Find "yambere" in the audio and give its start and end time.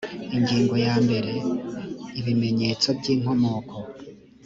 0.85-1.33